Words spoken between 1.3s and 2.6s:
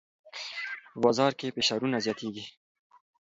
کې فشارونه زیاتېږي.